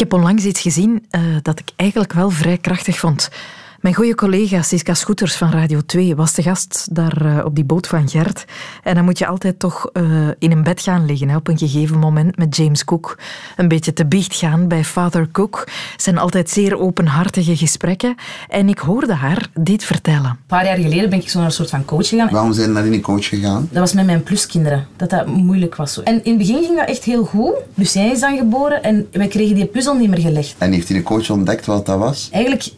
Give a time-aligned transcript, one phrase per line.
[0.00, 3.30] heb onlangs iets gezien uh, dat ik eigenlijk wel vrij krachtig vond.
[3.80, 7.64] Mijn goede collega Siska Scooters van Radio 2 was de gast daar uh, op die
[7.64, 8.44] boot van Gert.
[8.82, 11.58] En dan moet je altijd toch uh, in een bed gaan liggen hè, op een
[11.58, 13.18] gegeven moment met James Cook.
[13.56, 15.64] Een beetje te biecht gaan bij Father Cook.
[15.92, 18.14] Het zijn altijd zeer openhartige gesprekken.
[18.48, 20.30] En ik hoorde haar dit vertellen.
[20.30, 22.30] Een paar jaar geleden ben ik zo naar een soort van coach gegaan.
[22.30, 23.68] Waarom zijn je naar een coach gegaan?
[23.70, 24.86] Dat was met mijn pluskinderen.
[24.96, 25.92] Dat dat moeilijk was.
[25.92, 26.00] Zo.
[26.00, 27.54] En in het begin ging dat echt heel goed.
[27.74, 30.54] Lucien is dan geboren en wij kregen die puzzel niet meer gelegd.
[30.58, 32.28] En heeft die coach ontdekt wat dat was?
[32.32, 32.70] Eigenlijk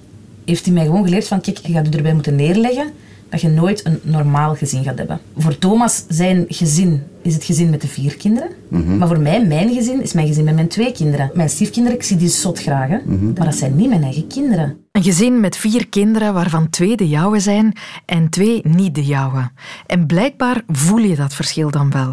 [0.45, 2.93] heeft hij mij gewoon geleerd van, kijk, je gaat je erbij moeten neerleggen
[3.33, 5.21] dat je nooit een normaal gezin gaat hebben.
[5.37, 8.51] Voor Thomas, zijn gezin is het gezin met de vier kinderen.
[8.69, 8.99] Mhm.
[8.99, 11.31] Maar voor mij, mijn gezin, is mijn gezin met mijn twee kinderen.
[11.35, 13.33] Mijn stiefkinderen, ik zie die zot graag, mhm.
[13.33, 14.77] maar dat zijn niet mijn eigen kinderen.
[14.93, 19.51] Een gezin met vier kinderen, waarvan twee de jouwe zijn en twee niet de jouwe.
[19.87, 22.13] En blijkbaar voel je dat verschil dan wel.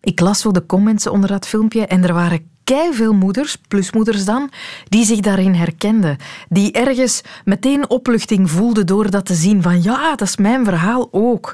[0.00, 2.52] Ik las zo de comments onder dat filmpje en er waren
[2.92, 4.50] veel moeders, plusmoeders dan,
[4.88, 6.16] die zich daarin herkenden.
[6.48, 11.08] Die ergens meteen opluchting voelden door dat te zien van ja, dat is mijn verhaal
[11.10, 11.52] ook.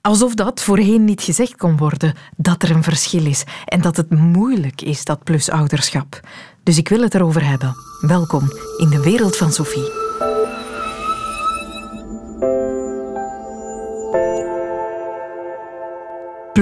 [0.00, 4.10] Alsof dat voorheen niet gezegd kon worden, dat er een verschil is en dat het
[4.10, 6.20] moeilijk is, dat plusouderschap.
[6.62, 7.74] Dus ik wil het erover hebben.
[8.00, 10.07] Welkom in de wereld van Sophie.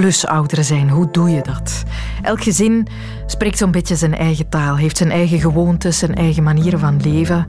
[0.01, 0.91] Plus ouderen zijn.
[0.91, 1.85] Hoe doe je dat?
[2.23, 2.87] Elk gezin
[3.27, 7.47] spreekt zo'n beetje zijn eigen taal, heeft zijn eigen gewoontes, zijn eigen manieren van leven.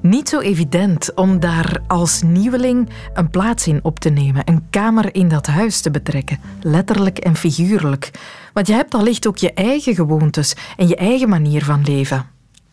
[0.00, 5.14] Niet zo evident om daar als nieuweling een plaats in op te nemen, een kamer
[5.14, 8.10] in dat huis te betrekken, letterlijk en figuurlijk.
[8.52, 12.26] Want je hebt allicht ook je eigen gewoontes en je eigen manier van leven.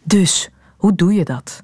[0.03, 1.63] Dus, hoe doe je dat?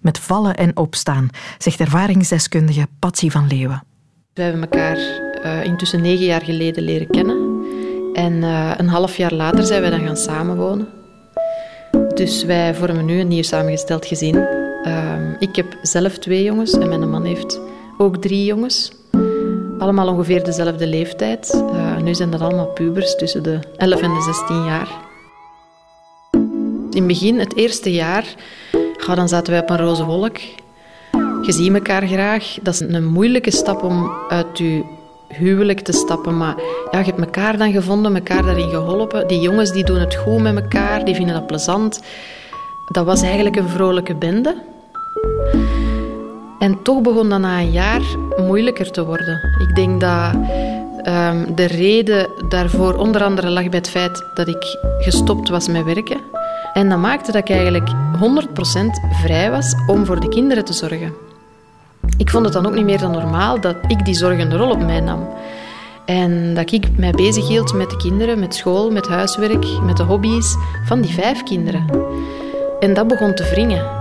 [0.00, 3.91] Met vallen en opstaan, zegt ervaringsdeskundige Patsy van Leeuwen.
[4.34, 4.96] We hebben elkaar
[5.44, 7.64] uh, intussen negen jaar geleden leren kennen.
[8.12, 10.88] En uh, een half jaar later zijn wij dan gaan samenwonen.
[12.14, 14.34] Dus wij vormen nu een nieuw samengesteld gezin.
[14.34, 17.60] Uh, ik heb zelf twee jongens en mijn man heeft
[17.98, 18.92] ook drie jongens.
[19.78, 21.62] Allemaal ongeveer dezelfde leeftijd.
[21.72, 24.88] Uh, nu zijn dat allemaal pubers tussen de 11 en de 16 jaar.
[26.90, 28.34] In het begin, het eerste jaar,
[29.14, 30.38] dan zaten wij op een roze wolk.
[31.42, 32.56] Je ziet elkaar graag.
[32.62, 34.82] Dat is een moeilijke stap om uit je
[35.28, 36.36] huwelijk te stappen.
[36.36, 36.54] Maar
[36.90, 39.28] ja, je hebt elkaar dan gevonden, elkaar daarin geholpen.
[39.28, 42.02] Die jongens die doen het goed met elkaar, die vinden dat plezant.
[42.92, 44.62] Dat was eigenlijk een vrolijke bende.
[46.58, 48.02] En toch begon dat na een jaar
[48.36, 49.40] moeilijker te worden.
[49.68, 50.34] Ik denk dat
[51.06, 55.84] um, de reden daarvoor onder andere lag bij het feit dat ik gestopt was met
[55.84, 56.20] werken.
[56.72, 57.92] En dat maakte dat ik eigenlijk 100%
[59.22, 61.30] vrij was om voor de kinderen te zorgen.
[62.16, 64.82] Ik vond het dan ook niet meer dan normaal dat ik die zorgende rol op
[64.82, 65.28] mij nam.
[66.04, 70.02] En dat ik mij bezig hield met de kinderen, met school, met huiswerk, met de
[70.02, 71.84] hobby's van die vijf kinderen.
[72.80, 74.00] En dat begon te wringen.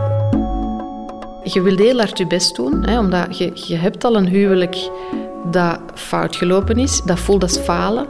[1.43, 4.89] Je wilt heel hard je best doen, hè, omdat je, je hebt al een huwelijk
[5.51, 7.01] dat fout gelopen is.
[7.05, 8.05] Dat voelt als falen.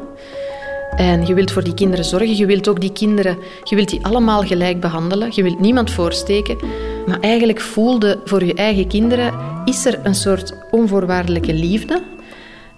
[0.95, 2.35] En je wilt voor die kinderen zorgen.
[2.35, 5.29] Je wilt ook die kinderen, je wilt die allemaal gelijk behandelen.
[5.31, 6.57] Je wilt niemand voorsteken.
[7.05, 9.33] Maar eigenlijk voelde voor je eigen kinderen,
[9.65, 12.01] is er een soort onvoorwaardelijke liefde.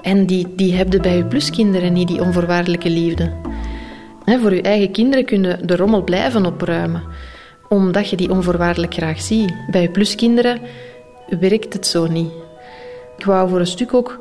[0.02, 3.32] En die, die heb je bij je pluskinderen niet, die onvoorwaardelijke liefde.
[4.26, 7.04] voor je eigen kinderen kunnen de rommel blijven opruimen,
[7.70, 9.54] omdat je die onvoorwaardelijk graag ziet.
[9.72, 10.62] Bij je pluskinderen
[11.40, 12.32] werkt het zo niet.
[13.18, 14.20] Ik wou voor een stuk ook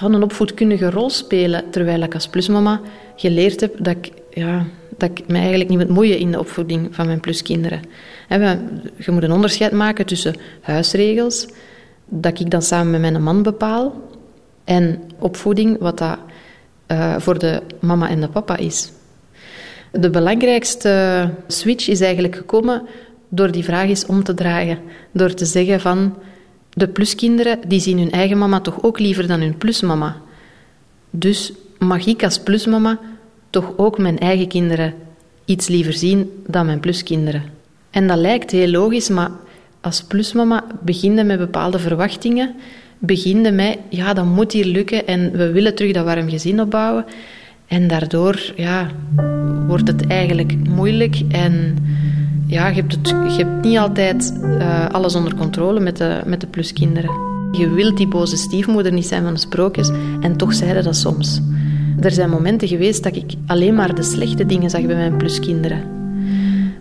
[0.00, 2.80] een opvoedkundige rol spelen, terwijl ik als plusmama
[3.16, 6.94] geleerd heb dat ik, ja, dat ik me eigenlijk niet moet moeien in de opvoeding
[6.94, 7.80] van mijn pluskinderen.
[8.28, 11.48] Je moet een onderscheid maken tussen huisregels,
[12.04, 14.08] dat ik dan samen met mijn man bepaal,
[14.64, 16.18] en opvoeding, wat dat
[16.88, 18.92] uh, voor de mama en de papa is.
[19.92, 22.82] De belangrijkste switch is eigenlijk gekomen
[23.28, 24.78] door die vraag eens om te dragen.
[25.12, 26.14] Door te zeggen van,
[26.70, 30.16] de pluskinderen die zien hun eigen mama toch ook liever dan hun plusmama.
[31.10, 32.98] Dus mag ik als plusmama
[33.50, 34.94] toch ook mijn eigen kinderen
[35.44, 37.42] iets liever zien dan mijn pluskinderen.
[37.90, 39.30] En dat lijkt heel logisch, maar
[39.80, 42.54] als plusmama beginnen met bepaalde verwachtingen,
[42.98, 47.04] beginnen met, ja, dat moet hier lukken en we willen terug dat warm gezin opbouwen.
[47.66, 48.90] En daardoor ja,
[49.66, 51.76] wordt het eigenlijk moeilijk en
[52.46, 56.40] ja, je, hebt het, je hebt niet altijd uh, alles onder controle met de, met
[56.40, 57.10] de pluskinderen.
[57.52, 61.40] Je wilt die boze stiefmoeder niet zijn van de sprookjes en toch zeiden dat soms.
[62.00, 65.82] Er zijn momenten geweest dat ik alleen maar de slechte dingen zag bij mijn pluskinderen.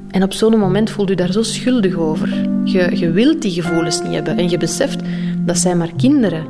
[0.10, 2.50] En op zo'n moment voelt u daar zo schuldig over.
[2.64, 5.02] Je, je wilt die gevoelens niet hebben en je beseft
[5.46, 6.46] dat zijn maar kinderen.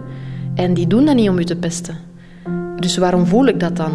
[0.56, 1.96] En die doen dat niet om u te pesten.
[2.76, 3.92] Dus waarom voel ik dat dan?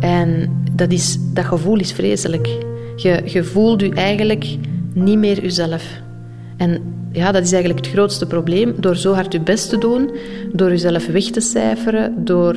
[0.00, 2.48] En dat, is, dat gevoel is vreselijk.
[2.96, 4.56] Je, je voelt je eigenlijk
[4.92, 5.84] niet meer jezelf.
[6.56, 6.80] En
[7.12, 8.74] ja, dat is eigenlijk het grootste probleem.
[8.78, 10.10] Door zo hard je best te doen,
[10.52, 12.56] door jezelf weg te cijferen, door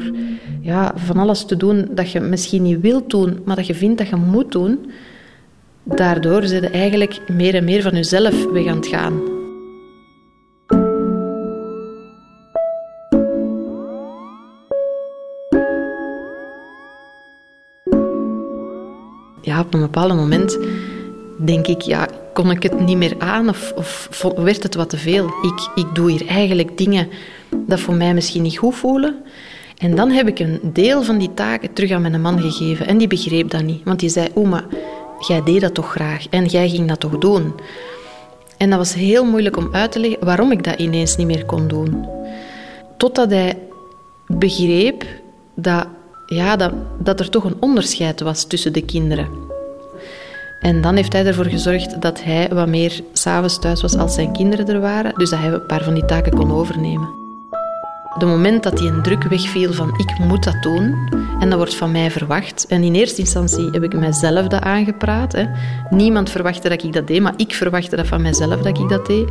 [0.70, 3.98] ja, van alles te doen dat je misschien niet wilt doen, maar dat je vindt
[3.98, 4.92] dat je moet doen,
[5.84, 9.22] daardoor zit je eigenlijk meer en meer van jezelf weg aan het gaan.
[19.42, 20.60] Ja, op een bepaald moment
[21.46, 24.98] denk ik, ja, kon ik het niet meer aan of, of werd het wat te
[24.98, 25.26] veel?
[25.26, 27.08] Ik, ik doe hier eigenlijk dingen
[27.66, 29.16] dat voor mij misschien niet goed voelen.
[29.80, 32.88] En dan heb ik een deel van die taken terug aan mijn man gegeven.
[32.88, 33.84] En die begreep dat niet.
[33.84, 34.64] Want die zei, oma,
[35.28, 36.28] jij deed dat toch graag.
[36.30, 37.54] En jij ging dat toch doen.
[38.58, 41.46] En dat was heel moeilijk om uit te leggen waarom ik dat ineens niet meer
[41.46, 42.06] kon doen.
[42.98, 43.58] Totdat hij
[44.28, 45.06] begreep
[45.56, 45.88] dat,
[46.26, 49.28] ja, dat, dat er toch een onderscheid was tussen de kinderen.
[50.60, 54.34] En dan heeft hij ervoor gezorgd dat hij wat meer s'avonds thuis was als zijn
[54.34, 55.14] kinderen er waren.
[55.16, 57.19] Dus dat hij een paar van die taken kon overnemen.
[58.18, 61.10] De moment dat die een druk wegviel van ik moet dat doen
[61.40, 62.66] en dat wordt van mij verwacht.
[62.68, 65.32] En in eerste instantie heb ik mijzelf dat aangepraat.
[65.32, 65.46] Hè.
[65.90, 69.06] Niemand verwachtte dat ik dat deed, maar ik verwachtte dat van mijzelf dat ik dat
[69.06, 69.30] deed.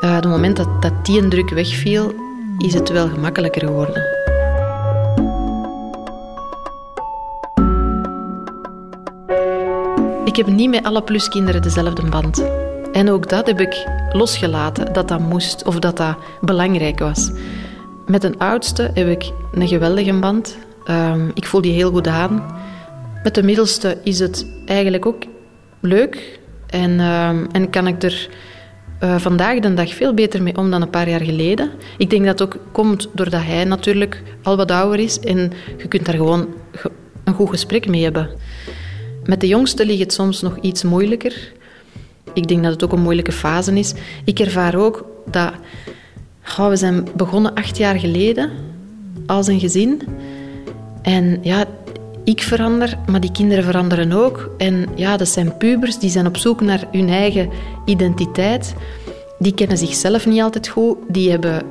[0.00, 2.14] Uh, de moment dat, dat die een druk wegviel,
[2.58, 4.02] is het wel gemakkelijker geworden.
[10.24, 12.44] Ik heb niet met alle pluskinderen dezelfde band.
[12.92, 17.30] En ook dat heb ik losgelaten, dat dat moest of dat dat belangrijk was.
[18.06, 20.56] Met een oudste heb ik een geweldige band.
[20.90, 22.56] Um, ik voel die heel goed aan.
[23.22, 25.22] Met de middelste is het eigenlijk ook
[25.80, 26.38] leuk.
[26.66, 28.28] En, um, en kan ik er
[29.02, 31.70] uh, vandaag de dag veel beter mee om dan een paar jaar geleden.
[31.98, 35.20] Ik denk dat het ook komt doordat hij natuurlijk al wat ouder is.
[35.20, 36.48] En je kunt daar gewoon
[37.24, 38.30] een goed gesprek mee hebben.
[39.24, 41.52] Met de jongste ligt het soms nog iets moeilijker.
[42.32, 43.94] Ik denk dat het ook een moeilijke fase is.
[44.24, 45.52] Ik ervaar ook dat
[46.56, 48.50] We zijn begonnen acht jaar geleden
[49.26, 50.00] als een gezin.
[51.02, 51.64] En ja,
[52.24, 54.50] ik verander, maar die kinderen veranderen ook.
[54.58, 57.50] En ja, dat zijn pubers, die zijn op zoek naar hun eigen
[57.84, 58.74] identiteit.
[59.38, 60.96] Die kennen zichzelf niet altijd goed.
[61.08, 61.62] Die hebben,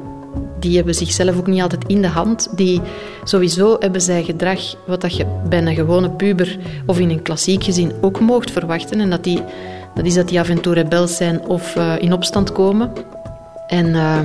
[0.60, 2.58] die hebben zichzelf ook niet altijd in de hand.
[2.58, 2.82] Die,
[3.24, 7.64] sowieso hebben zij gedrag wat dat je bij een gewone puber of in een klassiek
[7.64, 9.00] gezin ook moogt verwachten.
[9.00, 9.42] En dat, die,
[9.96, 12.92] dat is dat die af en toe rebels zijn of uh, in opstand komen.
[13.74, 14.20] En uh,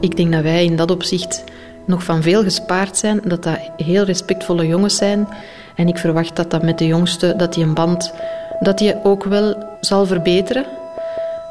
[0.00, 1.44] ik denk dat wij in dat opzicht
[1.86, 3.20] nog van veel gespaard zijn.
[3.24, 5.28] Dat dat heel respectvolle jongens zijn.
[5.76, 8.12] En ik verwacht dat dat met de jongste, dat die een band,
[8.60, 10.66] dat die ook wel zal verbeteren.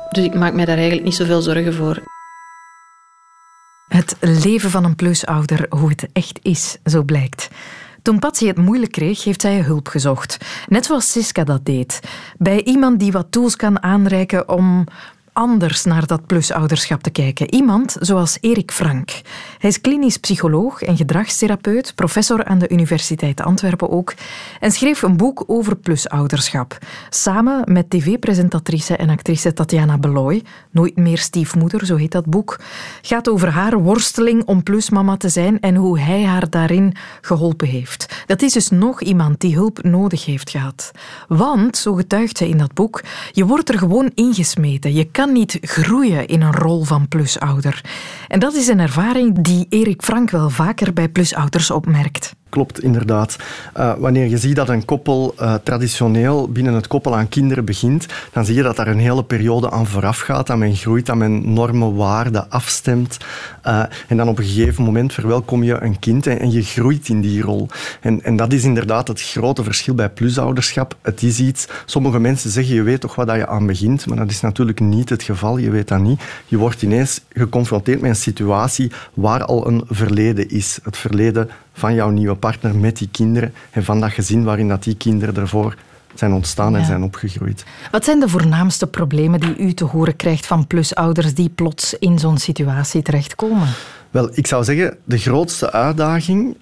[0.10, 2.04] Dus ik maak mij daar eigenlijk niet zoveel zorgen voor.
[3.88, 7.50] Het leven van een plusouder, hoe het echt is, zo blijkt.
[8.02, 10.38] Toen Patsy het moeilijk kreeg, heeft zij hulp gezocht.
[10.68, 12.00] Net zoals Siska dat deed.
[12.38, 14.84] Bij iemand die wat tools kan aanreiken om
[15.34, 17.54] anders naar dat plusouderschap te kijken.
[17.54, 19.10] Iemand zoals Erik Frank.
[19.58, 24.14] Hij is klinisch psycholoog en gedragstherapeut, professor aan de Universiteit Antwerpen ook,
[24.60, 26.78] en schreef een boek over plusouderschap.
[27.10, 32.60] Samen met tv-presentatrice en actrice Tatjana Beloy, Nooit meer stiefmoeder, zo heet dat boek,
[33.02, 38.24] gaat over haar worsteling om plusmama te zijn en hoe hij haar daarin geholpen heeft.
[38.26, 40.92] Dat is dus nog iemand die hulp nodig heeft gehad.
[41.28, 44.94] Want, zo getuigt ze in dat boek, je wordt er gewoon ingesmeten.
[44.94, 47.82] Je kan kan niet groeien in een rol van plusouder.
[48.28, 53.36] En dat is een ervaring die Erik Frank wel vaker bij plusouders opmerkt klopt inderdaad.
[53.78, 58.06] Uh, wanneer je ziet dat een koppel uh, traditioneel binnen het koppel aan kinderen begint,
[58.32, 61.16] dan zie je dat daar een hele periode aan vooraf gaat, dat men groeit, dat
[61.16, 63.18] men normen, waarden afstemt.
[63.68, 67.10] Uh, en dan op een gegeven moment verwelkom je een kind en, en, je groeit
[67.10, 67.68] in die rol.
[68.02, 70.96] En, en dat is inderdaad het grote verschil bij plusouderschap.
[71.02, 74.30] Het is iets, sommige mensen zeggen, je weet toch wat je aan begint, maar dat
[74.30, 76.22] is natuurlijk niet het geval, je weet dat niet.
[76.46, 80.80] Je wordt ineens geconfronteerd met een situatie waar al een verleden is.
[80.84, 84.84] Het verleden van jouw nieuwe partner met die kinderen en van dat gezin waarin dat
[84.84, 85.76] die kinderen ervoor
[86.14, 87.66] zijn ontstaan en zijn opgegroeid.
[87.92, 92.20] Wat zijn de voornaamste problemen die u te horen krijgt van plusouders die plots in
[92.20, 93.68] zo'n situatie terechtkomen?
[94.12, 96.58] Wel, ik zou zeggen, de grootste uitdaging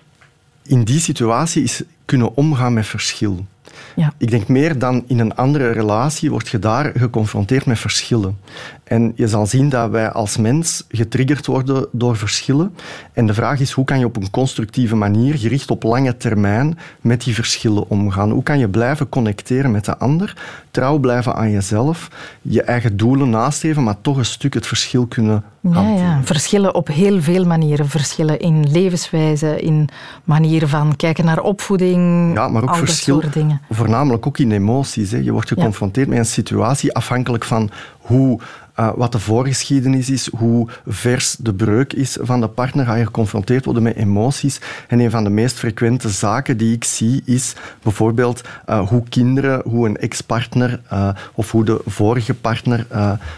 [0.64, 3.46] in die situatie is kunnen omgaan met verschil.
[3.96, 4.14] Ja.
[4.18, 8.38] Ik denk meer dan in een andere relatie word je daar geconfronteerd met verschillen.
[8.84, 12.76] En je zal zien dat wij als mens getriggerd worden door verschillen.
[13.14, 16.78] En de vraag is, hoe kan je op een constructieve manier, gericht op lange termijn,
[17.02, 18.32] met die verschillen omgaan?
[18.32, 20.38] Hoe kan je blijven connecteren met de ander,
[20.72, 22.10] trouw blijven aan jezelf,
[22.42, 26.88] je eigen doelen nastreven, maar toch een stuk het verschil kunnen ja, ja, verschillen op
[26.88, 27.88] heel veel manieren.
[27.88, 29.90] Verschillen in levenswijze, in
[30.24, 33.62] manieren van kijken naar opvoeding, ja, maar ook verschil, soort dingen.
[33.82, 35.12] Voornamelijk ook in emoties.
[35.12, 35.18] Hè.
[35.18, 37.70] Je wordt geconfronteerd met een situatie afhankelijk van
[38.00, 38.40] hoe
[38.80, 43.06] uh, wat de voorgeschiedenis is, hoe vers de breuk is van de partner, ga je
[43.06, 44.62] geconfronteerd worden met emoties.
[44.88, 49.62] En een van de meest frequente zaken die ik zie is bijvoorbeeld uh, hoe kinderen,
[49.66, 52.88] hoe een ex-partner uh, of hoe de vorige partner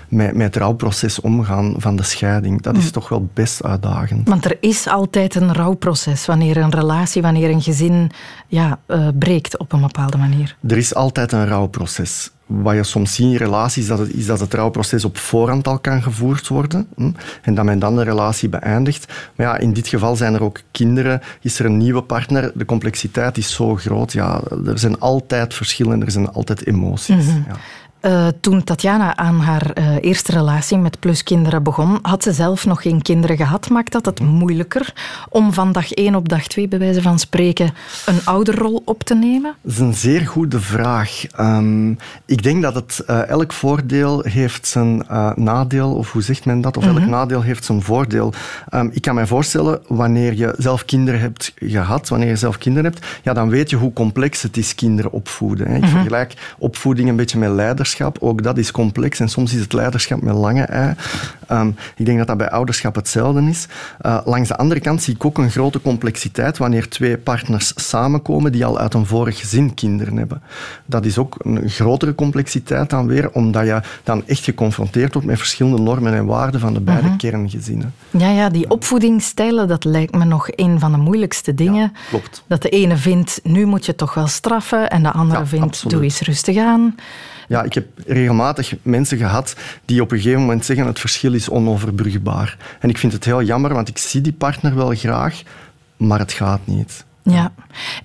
[0.07, 2.61] met, met het rouwproces omgaan van de scheiding.
[2.61, 2.91] Dat is mm.
[2.91, 4.29] toch wel best uitdagend.
[4.29, 8.11] Want er is altijd een rouwproces wanneer een relatie, wanneer een gezin
[8.47, 8.79] ja,
[9.19, 10.55] breekt op een bepaalde manier.
[10.67, 14.39] Er is altijd een rouwproces wat je soms ziet in relaties, dat het, is dat
[14.39, 16.87] het trouwproces op voorhand al kan gevoerd worden.
[16.95, 17.11] Hm?
[17.41, 19.13] En dat men dan de relatie beëindigt.
[19.35, 22.51] Maar ja, in dit geval zijn er ook kinderen, is er een nieuwe partner.
[22.55, 24.11] De complexiteit is zo groot.
[24.11, 27.25] Ja, er zijn altijd verschillen, er zijn altijd emoties.
[27.25, 27.41] Mhm.
[27.47, 27.55] ja.
[28.05, 32.81] Uh, toen Tatjana aan haar uh, eerste relatie met pluskinderen begon, had ze zelf nog
[32.81, 33.69] geen kinderen gehad.
[33.69, 34.93] Maakt dat het moeilijker
[35.29, 37.73] om van dag één op dag twee, bij wijze van spreken,
[38.05, 39.55] een ouderrol op te nemen?
[39.61, 41.23] Dat is een zeer goede vraag.
[41.39, 45.05] Um, ik denk dat het, uh, elk voordeel heeft zijn
[45.35, 46.77] nadeel, of hoe zegt men dat?
[46.77, 47.09] Of elk -hmm.
[47.09, 48.33] nadeel heeft zijn voordeel.
[48.73, 52.91] Um, ik kan me voorstellen, wanneer je zelf kinderen hebt gehad, wanneer je zelf kinderen
[52.91, 55.67] hebt, ja, dan weet je hoe complex het is kinderen opvoeden.
[55.67, 55.75] Hè.
[55.75, 55.91] Ik -hmm.
[55.91, 60.21] vergelijk opvoeding een beetje met leiders ook dat is complex en soms is het leiderschap
[60.21, 60.93] met lange ei.
[61.47, 63.67] Ehm, ik denk dat dat bij ouderschap hetzelfde is.
[64.01, 68.51] Uh, langs de andere kant zie ik ook een grote complexiteit wanneer twee partners samenkomen
[68.51, 70.41] die al uit een vorig gezin kinderen hebben.
[70.85, 75.37] Dat is ook een grotere complexiteit dan weer, omdat je dan echt geconfronteerd wordt met
[75.37, 77.17] verschillende normen en waarden van de beide mhm.
[77.17, 77.93] kerngezinnen.
[78.09, 81.91] Ja, ja, die opvoedingsstijlen, dat lijkt me nog een van de moeilijkste dingen.
[81.93, 82.43] Ja, klopt.
[82.47, 85.65] Dat de ene vindt, nu moet je toch wel straffen, en de andere ja, vindt,
[85.65, 85.93] absoluut.
[85.93, 86.95] doe eens rustig aan.
[87.53, 89.55] Ja, ik heb regelmatig mensen gehad
[89.85, 92.57] die op een gegeven moment zeggen het verschil is onoverbrugbaar.
[92.79, 95.41] En ik vind het heel jammer, want ik zie die partner wel graag,
[95.97, 97.05] maar het gaat niet.
[97.23, 97.51] Ja,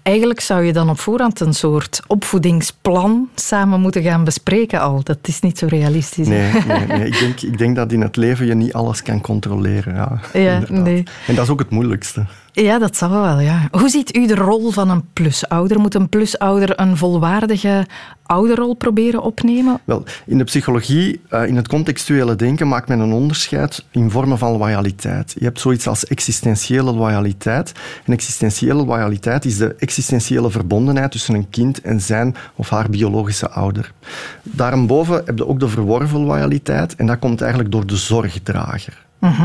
[0.02, 5.00] eigenlijk zou je dan op voorhand een soort opvoedingsplan samen moeten gaan bespreken al.
[5.02, 6.26] Dat is niet zo realistisch.
[6.26, 7.06] Nee, nee, nee.
[7.10, 9.94] Ik, denk, ik denk dat in het leven je niet alles kan controleren.
[9.94, 11.02] Ja, ja nee.
[11.26, 12.26] En dat is ook het moeilijkste.
[12.62, 13.68] Ja, dat zal wel, ja.
[13.70, 15.80] Hoe ziet u de rol van een plusouder?
[15.80, 17.86] Moet een plusouder een volwaardige
[18.22, 19.80] ouderrol proberen opnemen?
[19.84, 24.38] Wel, in de psychologie, eh, in het contextuele denken, maakt men een onderscheid in vormen
[24.38, 25.34] van loyaliteit.
[25.38, 27.72] Je hebt zoiets als existentiële loyaliteit.
[28.04, 33.50] En existentiële loyaliteit is de existentiële verbondenheid tussen een kind en zijn of haar biologische
[33.50, 33.92] ouder.
[34.42, 39.06] Daarboven heb je ook de verworven loyaliteit en dat komt eigenlijk door de zorgdrager.
[39.20, 39.42] Uh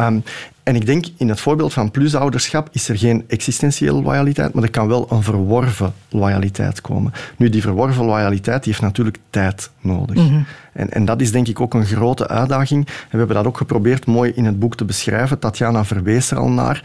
[0.00, 0.22] um,
[0.66, 4.70] en ik denk, in het voorbeeld van plusouderschap is er geen existentiële loyaliteit, maar er
[4.70, 7.12] kan wel een verworven loyaliteit komen.
[7.36, 10.16] Nu, die verworven loyaliteit die heeft natuurlijk tijd nodig.
[10.16, 10.46] Mm -hmm.
[10.72, 12.86] en, en dat is denk ik ook een grote uitdaging.
[12.86, 15.38] En we hebben dat ook geprobeerd mooi in het boek te beschrijven.
[15.38, 16.82] Tatjana verwees er al naar.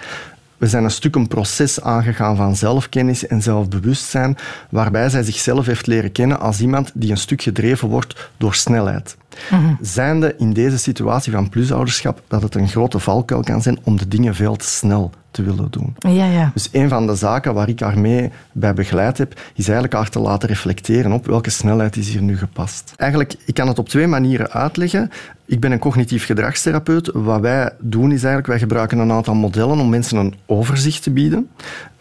[0.61, 4.37] We zijn een stuk een proces aangegaan van zelfkennis en zelfbewustzijn,
[4.69, 9.17] waarbij zij zichzelf heeft leren kennen als iemand die een stuk gedreven wordt door snelheid.
[9.51, 13.97] Mm Zijnde in deze situatie van plusouderschap dat het een grote valkuil kan zijn om
[13.97, 15.95] de dingen veel te snel te willen doen.
[15.97, 16.51] Ja, ja.
[16.53, 20.09] Dus een van de zaken waar ik haar mee bij begeleid heb, is eigenlijk haar
[20.09, 22.93] te laten reflecteren op welke snelheid is hier nu gepast.
[22.97, 25.11] Eigenlijk, ik kan het op twee manieren uitleggen.
[25.45, 27.09] Ik ben een cognitief gedragstherapeut.
[27.13, 31.11] Wat wij doen is eigenlijk, wij gebruiken een aantal modellen om mensen een overzicht te
[31.11, 31.49] bieden.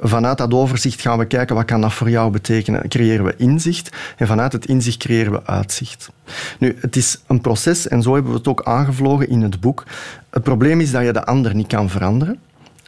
[0.00, 2.88] Vanuit dat overzicht gaan we kijken wat kan dat voor jou betekenen.
[2.88, 6.10] Creëren we inzicht en vanuit het inzicht creëren we uitzicht.
[6.58, 9.84] Nu, het is een proces en zo hebben we het ook aangevlogen in het boek.
[10.30, 12.38] Het probleem is dat je de ander niet kan veranderen.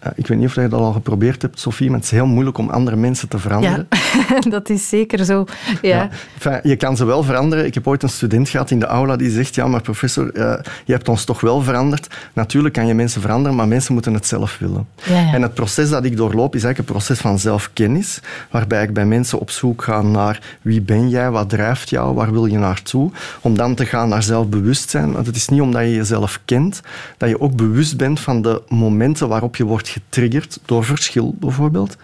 [0.03, 2.27] Eh, ik weet niet of je dat al geprobeerd hebt, Sophie, maar het is heel
[2.27, 3.89] moeilijk om andere mensen te veranderen.
[4.29, 5.45] Ja, dat is zeker zo.
[5.83, 6.09] Ja.
[6.43, 7.67] ja je kan ze wel veranderen.
[7.67, 10.55] Ik heb ooit een student gehad in de aula die zegt, ja, maar professor, uh,
[10.85, 12.15] je hebt ons toch wel veranderd.
[12.33, 14.87] Natuurlijk kan je mensen veranderen, maar mensen moeten het zelf willen.
[15.03, 18.93] Ja, en het proces dat ik doorloop is eigenlijk een proces van zelfkennis, waarbij ik
[18.93, 22.59] bij mensen op zoek ga naar wie ben jij, wat drijft jou, waar wil je
[22.59, 25.13] naartoe, om dan te gaan naar zelfbewustzijn.
[25.13, 26.81] Want het is niet omdat je jezelf kent,
[27.17, 31.97] dat je ook bewust bent van de momenten waarop je wordt getriggerd door verschil, bijvoorbeeld.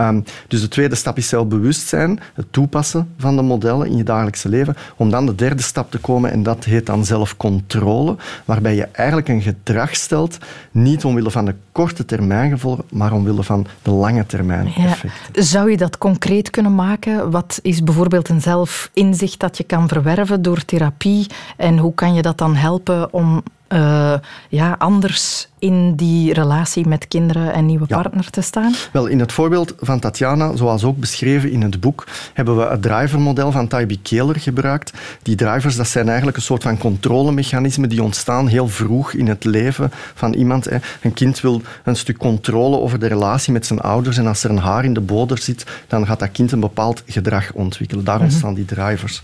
[0.00, 4.48] Um, dus de tweede stap is zelfbewustzijn, het toepassen van de modellen in je dagelijkse
[4.48, 8.86] leven, om dan de derde stap te komen en dat heet dan zelfcontrole, waarbij je
[8.92, 10.38] eigenlijk een gedrag stelt,
[10.70, 15.44] niet omwille van de korte termijn gevolgen, maar omwille van de lange termijn effecten.
[15.44, 17.30] Zou je dat concreet kunnen maken?
[17.30, 22.22] Wat is bijvoorbeeld een zelfinzicht dat je kan verwerven door therapie en hoe kan je
[22.22, 24.14] dat dan helpen om eh,
[24.48, 28.74] ja, anders in die relatie met kinderen en nieuwe partner te staan?
[28.92, 32.82] Wel, in het voorbeeld van Tatjana, zoals ook beschreven in het boek, hebben we het
[32.82, 34.92] drivermodel van Taibi Keeler gebruikt.
[35.22, 39.44] Die drivers, dat zijn eigenlijk een soort van controlemechanismen die ontstaan heel vroeg in het
[39.44, 40.68] leven van iemand.
[41.00, 44.50] Een kind wil een stuk controle over de relatie met zijn ouders en als er
[44.50, 48.04] een haar in de boter zit, dan gaat dat kind een bepaald gedrag ontwikkelen.
[48.04, 48.24] Daar mhm.
[48.24, 49.22] ontstaan die drivers.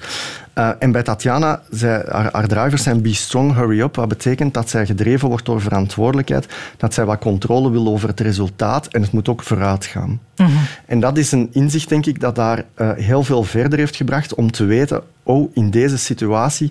[0.59, 4.55] Uh, en bij Tatjana, zij, haar, haar, drivers zijn be strong, hurry up, wat betekent
[4.55, 6.47] dat zij gedreven wordt door verantwoordelijkheid,
[6.77, 10.21] dat zij wat controle wil over het resultaat en het moet ook vooruit gaan.
[10.37, 10.51] Mhm.
[10.87, 14.35] En dat is een inzicht, denk ik, dat daar uh, heel veel verder heeft gebracht
[14.35, 16.71] om te weten, oh, in deze situatie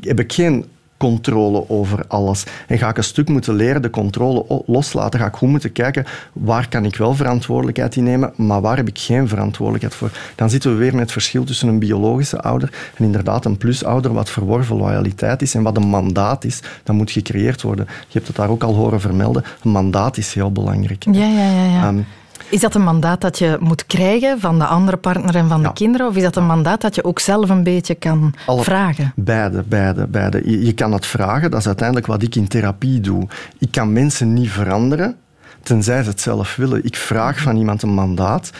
[0.00, 0.64] heb ik geen
[1.02, 2.44] controle over alles.
[2.66, 5.20] En ga ik een stuk moeten leren de controle loslaten.
[5.20, 8.88] Ga ik goed moeten kijken waar kan ik wel verantwoordelijkheid in nemen, maar waar heb
[8.88, 10.10] ik geen verantwoordelijkheid voor.
[10.34, 14.12] Dan zitten we weer met het verschil tussen een biologische ouder en inderdaad een plusouder,
[14.12, 16.60] wat verworven loyaliteit is en wat een mandaat is.
[16.82, 17.86] Dat moet gecreëerd worden.
[17.88, 19.44] Je hebt het daar ook al horen vermelden.
[19.62, 21.04] Een mandaat is heel belangrijk.
[21.04, 21.64] Ja, ja, ja.
[21.64, 21.86] ja.
[21.86, 21.98] Ehm,
[22.52, 25.72] is dat een mandaat dat je moet krijgen van de andere partner en van de
[25.72, 26.06] kinderen?
[26.06, 29.12] Of is dat een mandaat dat je ook zelf een beetje kan vragen?
[29.16, 30.42] Beide, beide, beide.
[30.44, 33.28] Je, je kan het vragen, dat is uiteindelijk wat ik in therapie doe.
[33.58, 35.16] Ik kan mensen niet veranderen,
[35.62, 36.84] tenzij ze het zelf willen.
[36.84, 38.50] Ik vraag van iemand een mandaat,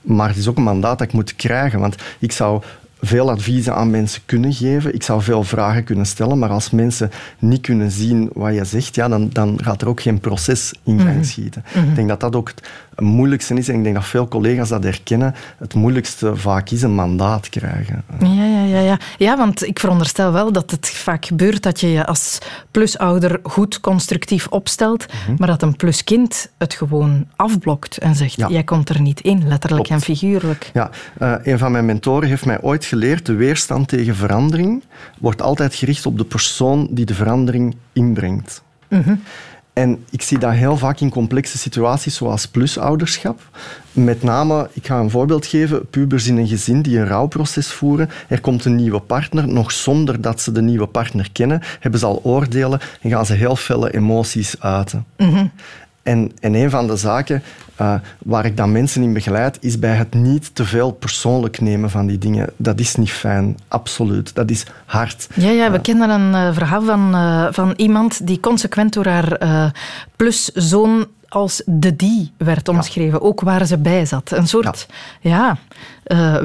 [0.00, 1.80] maar het is ook een mandaat dat ik moet krijgen.
[1.80, 2.62] Want ik zou
[3.06, 4.94] veel adviezen aan mensen kunnen geven.
[4.94, 8.94] Ik zou veel vragen kunnen stellen, maar als mensen niet kunnen zien wat je zegt,
[8.94, 11.24] ja, dan, dan gaat er ook geen proces in gang mhm.
[11.24, 11.64] schieten.
[11.74, 11.94] Ik mhm.
[11.94, 15.34] denk dat dat ook het moeilijkste is, en ik denk dat veel collega's dat herkennen,
[15.58, 18.04] het moeilijkste vaak is een mandaat krijgen.
[18.20, 18.98] Ja, ja, ja, ja.
[19.18, 22.38] ja want ik veronderstel wel dat het vaak gebeurt dat je je als
[22.70, 25.34] plusouder goed constructief opstelt, mhm.
[25.38, 29.88] maar dat een pluskind het gewoon afblokt en zegt, jij komt er niet in, letterlijk
[29.88, 30.70] en figuurlijk.
[30.72, 30.90] Ja,
[31.22, 34.82] uh, een van mijn mentoren heeft mij ooit geleerd, de weerstand tegen verandering
[35.20, 38.62] wordt altijd gericht op de persoon die de verandering inbrengt.
[38.88, 39.14] Mhm.
[39.72, 43.40] En ik zie dat heel vaak in complexe situaties zoals plusouderschap.
[43.92, 48.10] Met name, ik ga een voorbeeld geven, pubers in een gezin die een rouwproces voeren.
[48.28, 52.06] Er komt een nieuwe partner, nog zonder dat ze de nieuwe partner kennen, hebben ze
[52.06, 55.04] al oordelen en gaan ze heel felle emoties uiten.
[55.16, 55.50] Mm
[56.04, 57.42] en, en een van de zaken
[57.80, 61.90] uh, waar ik dan mensen in begeleid, is bij het niet te veel persoonlijk nemen
[61.90, 62.50] van die dingen.
[62.56, 64.34] Dat is niet fijn, absoluut.
[64.34, 65.28] Dat is hard.
[65.34, 67.14] Ja, ja we uh, kennen een uh, verhaal van,
[67.54, 69.72] van iemand die consequent door haar
[70.16, 74.30] pluszoon als de die werd omschreven, ook waar ze bij zat.
[74.30, 74.86] Een soort
[75.20, 75.30] ja.
[75.30, 75.58] ja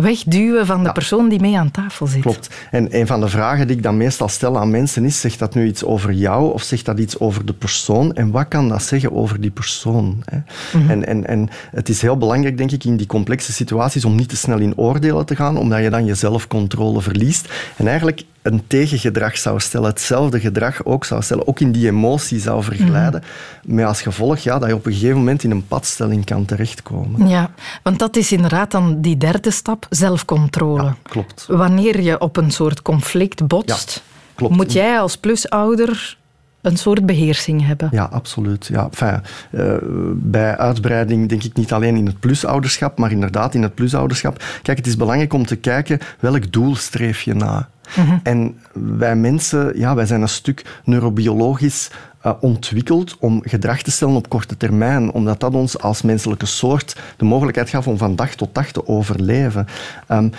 [0.02, 2.22] wegduwen van de persoon die mee aan tafel zit.
[2.22, 2.50] Klopt.
[2.72, 5.56] En een van de vragen die ik dan meestal stel aan mensen is, zegt dat
[5.56, 8.14] nu iets over jou of zegt dat iets over de persoon?
[8.14, 10.24] En wat kan dat zeggen over die persoon?
[10.26, 10.38] Hè?
[10.80, 10.90] Mhm.
[10.90, 14.30] en, en, en het is heel belangrijk, denk ik, in die complexe situaties om niet
[14.30, 17.54] te snel in oordelen te gaan, omdat je dan je zelfcontrole verliest.
[17.76, 22.40] En eigenlijk een tegengedrag zou stellen, hetzelfde gedrag ook zou stellen, ook in die emotie
[22.40, 23.24] zou verglijden,
[23.64, 23.76] mm.
[23.76, 27.28] met als gevolg ja, dat je op een gegeven moment in een padstelling kan terechtkomen.
[27.28, 27.52] Ja,
[27.84, 30.84] want dat is inderdaad dan die derde stap, zelfcontrole.
[30.84, 31.46] Ja, klopt.
[31.48, 34.04] Wanneer je op een soort conflict botst,
[34.36, 34.56] klopt.
[34.56, 36.18] moet jij als plusouder
[36.62, 37.90] een soort beheersing hebben.
[37.92, 38.66] Ja, absoluut.
[38.66, 38.90] Ja.
[38.92, 39.74] Enfin, uh,
[40.14, 44.44] bij uitbreiding denk ik niet alleen in het plusouderschap, maar inderdaad in het plusouderschap.
[44.62, 47.70] Kijk, het is belangrijk om te kijken welk doel streef je na.
[47.96, 48.18] Mhm.
[48.24, 51.90] En wij mensen, ja, wij zijn een stuk neurobiologisch
[52.26, 56.96] uh, ontwikkeld om gedrag te stellen op korte termijn, omdat dat ons als menselijke soort
[57.18, 59.68] de mogelijkheid gaf om van dag tot dag te overleven.
[60.12, 60.32] Um,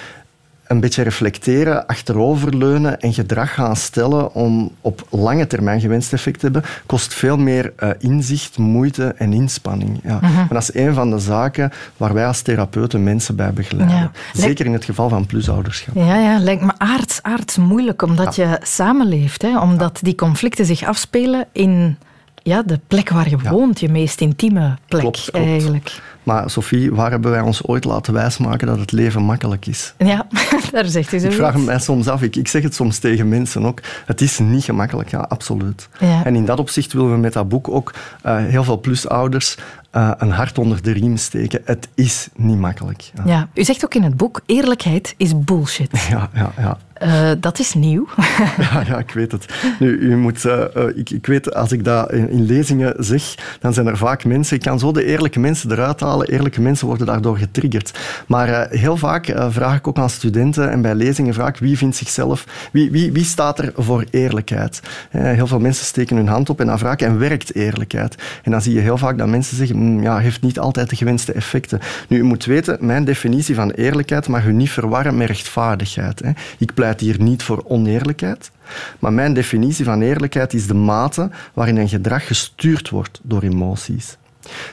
[0.70, 6.44] een beetje reflecteren, achteroverleunen en gedrag gaan stellen om op lange termijn gewenst effect te
[6.44, 10.00] hebben, kost veel meer uh, inzicht, moeite en inspanning.
[10.04, 10.18] Ja.
[10.20, 10.38] Mhm.
[10.38, 14.12] En dat is een van de zaken waar wij als therapeuten mensen bij begeleiden.
[14.33, 15.94] Zeker in het geval van plusouderschap.
[15.94, 19.42] Ja, ja, lijkt me aards, aards moeilijk, omdat je samenleeft.
[19.42, 19.61] Hè?
[19.61, 21.96] Omdat die conflicten zich afspelen in
[22.42, 25.46] ja, de plek waar je woont, je meest intieme plek klopt, klopt.
[25.46, 26.00] eigenlijk.
[26.22, 29.94] Maar Sophie, waar hebben wij ons ooit laten wijsmaken dat het leven makkelijk is?
[29.98, 30.26] Ja,
[30.72, 31.26] daar zegt u zo.
[31.26, 34.38] Ik vraag mij soms af, ik, ik zeg het soms tegen mensen ook, het is
[34.38, 35.88] niet gemakkelijk, ja, absoluut.
[36.24, 37.92] En in dat opzicht willen we met dat boek ook
[38.26, 39.56] uh, heel veel plusouders
[39.92, 41.61] uh, een hart onder de riem steken.
[41.64, 43.11] Het is niet makkelijk.
[43.14, 43.22] Ja.
[43.26, 43.48] ja.
[43.55, 45.88] u zegt ook in het boek, eerlijkheid is bullshit.
[46.11, 46.79] Ja, ja, ja.
[47.03, 48.07] Uh, dat is nieuw.
[48.70, 49.55] ja, ja, ik weet het.
[49.79, 53.72] Nu, u moet, uh, ik, ik weet, als ik dat in, in, lezingen zeg, dan
[53.72, 57.07] zijn er vaak mensen, ik kan zo de eerlijke mensen eruit halen eerlijke mensen worden
[57.07, 57.98] daardoor getriggerd.
[58.26, 61.79] Maar uh, heel vaak vraag ik ook aan studenten en bij lezingen vraag ik wie
[61.79, 64.81] vindt zichzelf, wie, wie, wie staat er voor eerlijkheid?
[65.11, 68.14] Heel veel mensen steken hun hand op en dan vraag ik en werkt eerlijkheid?
[68.42, 71.32] En dan zie je heel vaak dat mensen zeggen, ja, heeft niet altijd de gewenste
[71.32, 71.80] effecten.
[72.08, 76.20] Nu, u moet weten, mijn definitie van eerlijkheid mag u niet verwarren met rechtvaardigheid.
[76.20, 76.30] Hè.
[76.58, 78.50] Ik pleit hier niet voor oneerlijkheid.
[78.98, 84.18] Maar mijn definitie van eerlijkheid is de mate waarin een gedrag gestuurd wordt door emoties.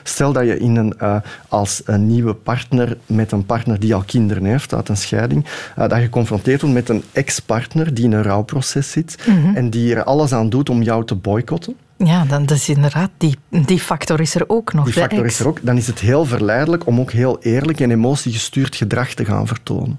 [0.02, 1.16] Stel dat je in een, uh,
[1.48, 5.88] als een nieuwe partner met een partner die al kinderen heeft uit een scheiding, uh,
[5.88, 9.56] dat je geconfronteerd wordt met een ex-partner die in een rouwproces zit mm -hmm.
[9.56, 11.76] en die er alles aan doet om jou te boycotten.
[12.04, 14.84] Ja, dan is inderdaad, die, die factor is er ook nog.
[14.84, 15.58] Die factor is er ook.
[15.62, 19.98] Dan is het heel verleidelijk om ook heel eerlijk en emotiegestuurd gedrag te gaan vertonen.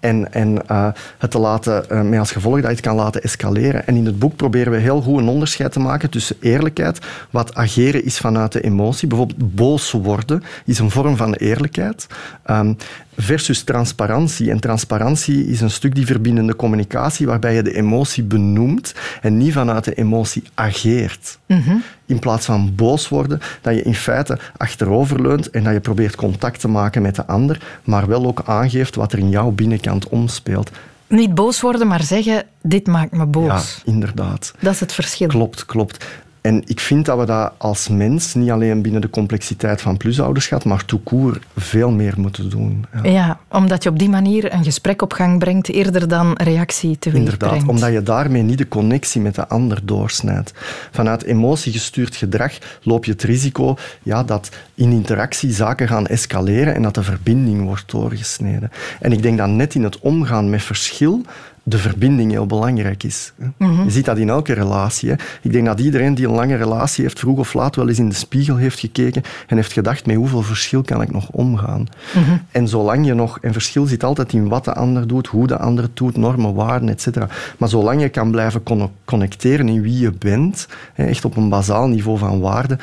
[0.00, 3.22] En, en uh, het te laten, uh, met als gevolg dat je het kan laten
[3.22, 3.86] escaleren.
[3.86, 6.98] En in het boek proberen we heel goed een onderscheid te maken tussen eerlijkheid,
[7.30, 9.08] wat ageren is vanuit de emotie.
[9.08, 12.06] Bijvoorbeeld boos worden is een vorm van eerlijkheid.
[12.50, 12.76] Um,
[13.18, 14.50] versus transparantie.
[14.50, 19.52] En transparantie is een stuk die verbindende communicatie waarbij je de emotie benoemt en niet
[19.52, 21.38] vanuit de emotie ageert.
[21.46, 21.82] -hmm.
[22.08, 26.60] In plaats van boos worden, dat je in feite achteroverleunt en dat je probeert contact
[26.60, 30.70] te maken met de ander, maar wel ook aangeeft wat er in jouw binnenkant omspeelt.
[31.06, 33.80] Niet boos worden, maar zeggen: Dit maakt me boos.
[33.84, 34.52] Ja, inderdaad.
[34.60, 35.28] Dat is het verschil.
[35.28, 36.04] Klopt, klopt.
[36.40, 40.64] En ik vind dat we dat als mens, niet alleen binnen de complexiteit van plusouderschap,
[40.64, 42.84] maar toekoer veel meer moeten doen.
[43.02, 43.10] Ja.
[43.10, 43.38] ja.
[43.50, 47.48] omdat je op die manier een gesprek op gang brengt, eerder dan reactie te Inderdaad,
[47.48, 47.68] brengt.
[47.68, 50.52] omdat je daarmee niet de connectie met de ander doorsnijdt.
[50.90, 56.82] Vanuit emotiegestuurd gedrag loop je het risico ja, dat in interactie zaken gaan escaleren en
[56.82, 58.70] dat de verbinding wordt doorgesneden.
[59.00, 61.22] En ik denk dat net in het omgaan met verschil
[61.68, 63.32] de verbinding heel belangrijk is.
[63.36, 63.84] Mm -hmm.
[63.84, 65.08] Je ziet dat in elke relatie.
[65.08, 65.14] Hè.
[65.42, 68.08] Ik denk dat iedereen die een lange relatie heeft, vroeg of laat wel eens in
[68.08, 71.86] de spiegel heeft gekeken en heeft gedacht, met hoeveel verschil kan ik nog omgaan?
[72.14, 72.40] Mm -hmm.
[72.50, 73.38] En zolang je nog...
[73.40, 76.54] En verschil zit altijd in wat de ander doet, hoe de ander het doet, normen,
[76.54, 77.16] waarden, etc.
[77.58, 78.62] Maar zolang je kan blijven
[79.04, 82.80] connecteren in wie je bent, echt op een bazaal niveau van waarden,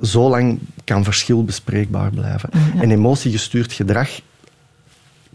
[0.00, 2.50] zolang kan verschil bespreekbaar blijven.
[2.52, 2.80] Mm -hmm.
[2.80, 4.08] En emotiegestuurd gedrag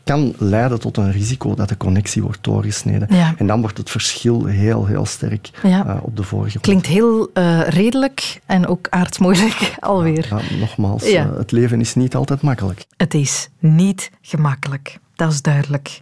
[0.03, 3.15] kan leiden tot een risico dat de connectie wordt doorgesneden.
[3.15, 3.33] Ja.
[3.37, 5.85] En dan wordt het verschil heel, heel sterk ja.
[5.85, 6.59] uh, op de voorgrond.
[6.61, 10.27] Klinkt heel uh, redelijk en ook aardsmoeilijk alweer.
[10.29, 12.85] Ja, nogmaals, uh, het leven is niet altijd makkelijk.
[12.97, 16.01] Het is niet gemakkelijk, dat is duidelijk.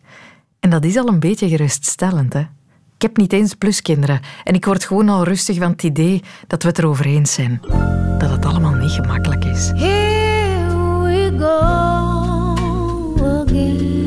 [0.60, 2.46] En dat is al een beetje geruststellend, hè?
[2.96, 6.64] Ik heb niet eens pluskinderen en ik word gewoon al rustig van het idee dat
[6.64, 7.62] we het erover eens zijn.
[8.18, 9.72] Dat het allemaal niet gemakkelijk is.
[9.76, 10.68] Here
[11.04, 11.79] we go
[13.50, 13.99] forget.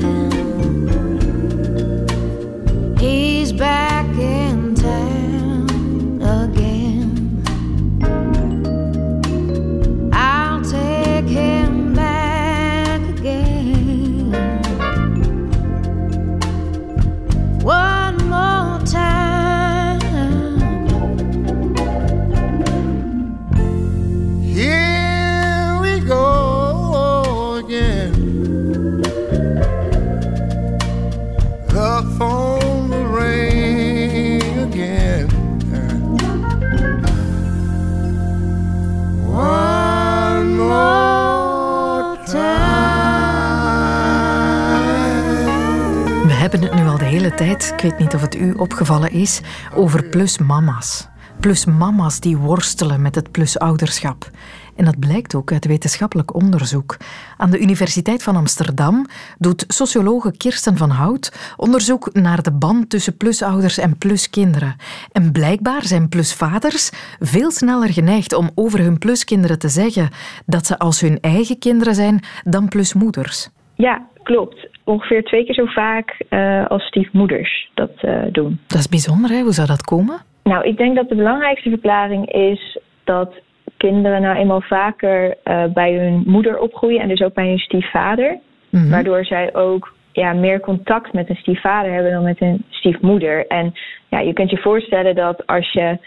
[47.83, 49.41] Weet niet of het u opgevallen is,
[49.75, 51.09] over plusmama's.
[51.41, 54.31] Plusmama's die worstelen met het plusouderschap.
[54.77, 56.97] En dat blijkt ook uit wetenschappelijk onderzoek.
[57.37, 59.07] Aan de Universiteit van Amsterdam
[59.39, 64.77] doet sociologe Kirsten van Hout onderzoek naar de band tussen plusouders en pluskinderen.
[65.13, 66.91] En blijkbaar zijn plusvaders
[67.21, 70.09] veel sneller geneigd om over hun pluskinderen te zeggen
[70.47, 73.49] dat ze als hun eigen kinderen zijn dan plusmoeders.
[73.75, 74.72] Ja, klopt.
[74.85, 78.61] Ongeveer twee keer zo vaak uh, als stiefmoeders dat uh, doen.
[78.67, 79.41] Dat is bijzonder, hè?
[79.41, 80.21] Hoe zou dat komen?
[80.43, 83.35] Nou, ik denk dat de belangrijkste verklaring is dat
[83.77, 88.39] kinderen nou eenmaal vaker uh, bij hun moeder opgroeien en dus ook bij hun stiefvader.
[88.71, 88.91] Mm-hmm.
[88.91, 93.47] Waardoor zij ook ja, meer contact met een stiefvader hebben dan met een stiefmoeder.
[93.47, 93.75] En
[94.09, 95.99] ja, je kunt je voorstellen dat als je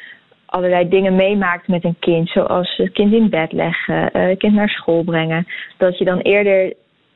[0.45, 4.69] allerlei dingen meemaakt met een kind, zoals het kind in bed leggen, het kind naar
[4.69, 6.73] school brengen, dat je dan eerder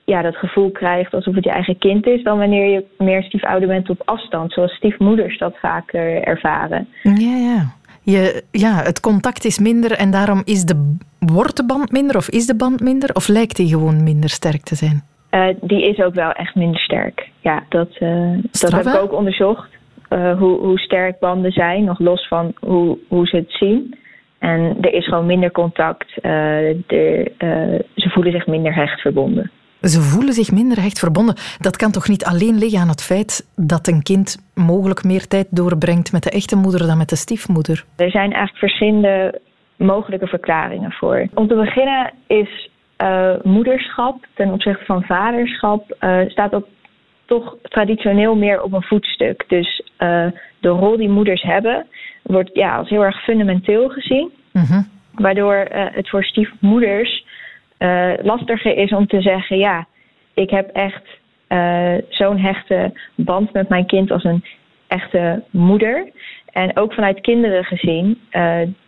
[0.10, 3.68] ja, dat gevoel krijgt alsof het je eigen kind is, dan wanneer je meer stiefouder
[3.68, 6.88] bent op afstand, zoals stiefmoeders dat vaker ervaren.
[7.04, 7.78] Ja, ja.
[8.04, 12.30] Je, ja, het contact is minder en daarom is de, wordt de band minder of
[12.30, 13.10] is de band minder?
[13.14, 15.04] Of lijkt die gewoon minder sterk te zijn?
[15.32, 17.30] Uh, die is ook wel echt minder sterk.
[17.40, 19.70] Ja, dat, uh, dat heb ik ook onderzocht.
[20.10, 23.98] Uh, hoe, hoe sterk banden zijn, nog los van hoe, hoe ze het zien.
[24.40, 26.08] En er is gewoon minder contact.
[26.22, 27.32] De,
[27.96, 29.52] ze voelen zich minder hecht verbonden.
[29.82, 31.36] Ze voelen zich minder hecht verbonden.
[31.60, 35.48] Dat kan toch niet alleen liggen aan het feit dat een kind mogelijk meer tijd
[35.50, 37.86] doorbrengt met de echte moeder dan met de stiefmoeder?
[37.96, 39.42] Er zijn eigenlijk verschillende
[39.76, 41.28] mogelijke verklaringen voor.
[41.34, 45.96] Om te beginnen is uh, moederschap ten opzichte van vaderschap
[46.28, 46.68] staat ook
[47.26, 49.46] toch traditioneel meer op een voetstuk.
[49.48, 49.84] Dus
[50.60, 51.86] de rol die moeders hebben
[52.24, 54.32] wordt ja, als heel erg fundamenteel gezien.
[54.54, 54.82] Mhm.
[55.14, 57.26] Waardoor het voor stiefmoeders
[57.80, 59.88] uh, lastiger is om te zeggen: ja,
[60.34, 61.08] ik heb echt
[61.50, 64.44] uh, zo'n hechte band met mijn kind als een
[64.88, 66.12] echte moeder.
[66.52, 68.20] En ook vanuit kinderen gezien,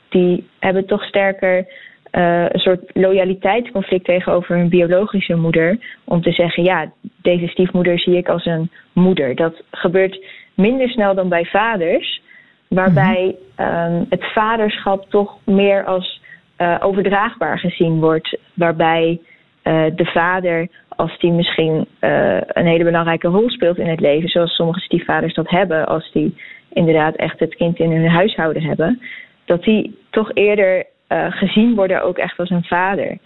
[0.10, 1.65] die hebben toch sterker
[2.12, 5.77] een soort loyaliteitsconflict tegenover hun biologische moeder.
[6.04, 9.36] Om te zeggen: ja, deze stiefmoeder zie ik als een moeder.
[9.36, 10.25] Dat gebeurt
[10.56, 12.21] minder snel dan bij vaders.
[12.67, 16.21] Waarbij um, het vaderschap toch meer als
[16.62, 18.38] uh, overdraagbaar gezien wordt.
[18.54, 19.19] Waarbij
[19.63, 24.30] uh, de vader, als die misschien uh, een hele belangrijke rol speelt in het leven,
[24.30, 26.36] zoals sommige stiefvaders dat hebben, als die
[26.74, 29.02] inderdaad echt het kind in hun huishouden hebben,
[29.45, 30.86] dat die toch eerder
[31.30, 33.17] gezien worden ook echt als een vader.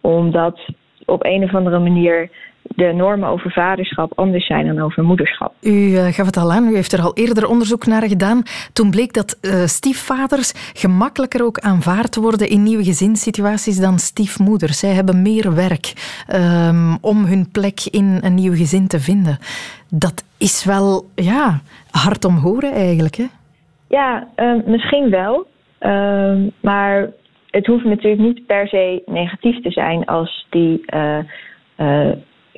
[0.00, 0.60] Omdat
[1.04, 2.30] op een of andere manier
[2.62, 5.54] de normen over vaderschap anders zijn dan over moederschap.
[5.62, 8.42] U uh, gaf het al aan, u heeft er al eerder onderzoek naar gedaan.
[8.72, 14.78] Toen bleek dat uh, stiefvaders gemakkelijker ook aanvaard worden in nieuwe gezinssituaties dan stiefmoeders.
[14.78, 15.92] Zij hebben meer werk
[16.34, 19.38] um, om hun plek in een nieuw gezin te vinden.
[19.90, 23.16] Dat is wel ja, hard om horen eigenlijk.
[23.16, 23.26] Hè?
[23.88, 25.46] Ja, uh, misschien wel.
[25.78, 27.10] Ehm, maar
[27.50, 31.18] het hoeft natuurlijk niet per se negatief te zijn als die eh,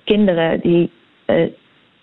[0.04, 0.90] kinderen die
[1.26, 1.46] uh,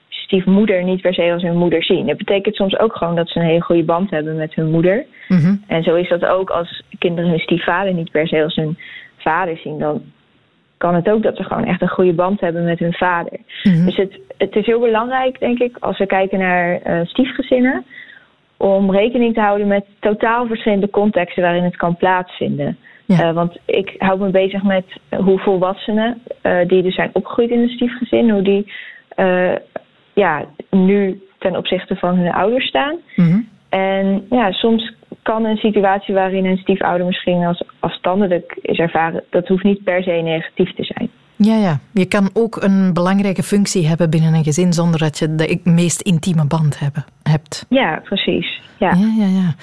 [0.10, 2.08] stiefmoeder niet per se als hun moeder zien.
[2.08, 5.06] Dat betekent soms ook gewoon dat ze een hele goede band hebben met hun moeder.
[5.28, 5.56] Mhm.
[5.68, 8.78] En zo is dat ook als kinderen hun stiefvader niet per se als hun
[9.18, 9.80] vader zien.
[9.80, 10.02] Dan
[10.78, 13.40] kan het ook dat ze gewoon echt een goede band hebben met hun vader.
[13.64, 13.86] Mhm.
[13.86, 17.86] Dus het, het is heel belangrijk, denk ik, als we kijken naar uh, stiefgezinnen,
[18.58, 22.78] om rekening te houden met totaal verschillende contexten waarin het kan plaatsvinden.
[23.12, 24.86] Uh, want ik hou me bezig met
[25.17, 28.71] hoe volwassenen uh, die dus zijn opgegroeid in een stiefgezin, hoe die
[29.17, 29.56] uh,
[30.13, 32.95] ja, nu ten opzichte van hun ouders staan.
[33.15, 33.39] Mhm.
[33.69, 39.47] En ja, soms kan een situatie waarin een stiefouder misschien als afstandelijk is ervaren, dat
[39.47, 41.10] hoeft niet per se negatief te zijn.
[41.36, 45.36] Ja, ja, je kan ook een belangrijke functie hebben binnen een gezin zonder dat je
[45.36, 47.65] de meest intieme band hebben, hebt.
[47.69, 48.62] Ja, precies.
[48.78, 48.93] Ja.
[48.93, 49.56] Ja, ja, ja.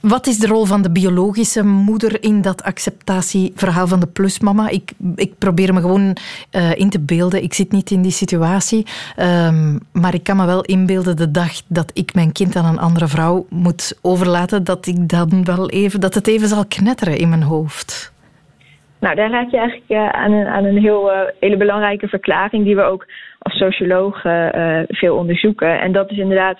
[0.00, 4.68] Wat is de rol van de biologische moeder in dat acceptatieverhaal van de plusmama?
[4.68, 6.16] Ik, ik probeer me gewoon
[6.52, 7.42] uh, in te beelden.
[7.42, 8.86] Ik zit niet in die situatie.
[9.18, 12.78] Um, maar ik kan me wel inbeelden de dag dat ik mijn kind aan een
[12.78, 17.28] andere vrouw moet overlaten, dat ik dan wel even, dat het even zal knetteren in
[17.28, 18.12] mijn hoofd.
[18.98, 22.64] Nou, daar raak je eigenlijk uh, aan, een, aan een heel, uh, hele belangrijke verklaring
[22.64, 23.06] die we ook
[23.38, 24.52] als sociologen
[24.88, 25.80] veel onderzoeken.
[25.80, 26.58] En dat is inderdaad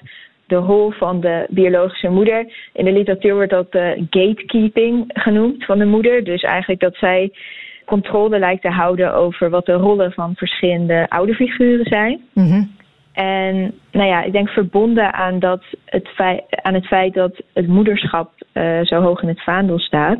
[0.51, 2.53] de rol van de biologische moeder.
[2.73, 6.25] In de literatuur wordt dat uh, gatekeeping genoemd van de moeder.
[6.25, 7.33] Dus eigenlijk dat zij
[7.85, 12.21] controle lijkt te houden over wat de rollen van verschillende ouderfiguren zijn.
[12.33, 12.63] Mhm.
[13.13, 17.67] En nou ja, ik denk verbonden aan, dat het, feit, aan het feit dat het
[17.67, 20.19] moederschap uh, zo hoog in het vaandel staat,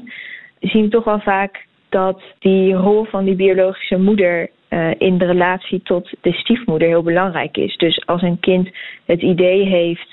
[0.61, 5.25] zien we toch wel vaak dat die rol van die biologische moeder uh, in de
[5.25, 7.77] relatie tot de stiefmoeder heel belangrijk is.
[7.77, 8.71] Dus als een kind
[9.05, 10.10] het idee heeft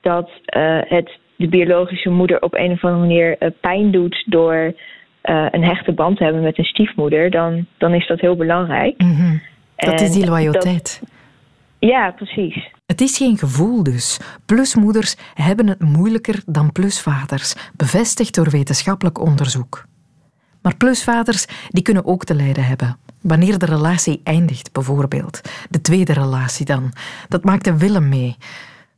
[0.00, 4.54] dat uh, het de biologische moeder op een of andere manier uh, pijn doet door
[4.54, 9.02] uh, een hechte band te hebben met een stiefmoeder, dan, dan is dat heel belangrijk.
[9.02, 9.40] Mm -hmm.
[9.76, 11.02] Dat is die loyaliteit.
[11.78, 12.68] ja, precies.
[12.86, 14.20] Het is geen gevoel dus.
[14.46, 19.84] Plusmoeders hebben het moeilijker dan plusvaders, bevestigd door wetenschappelijk onderzoek.
[20.62, 22.96] Maar plusvaders die kunnen ook te lijden hebben.
[23.22, 25.40] Wanneer de relatie eindigt, bijvoorbeeld.
[25.70, 26.92] De tweede relatie dan.
[27.28, 28.36] Dat maakte Willem mee.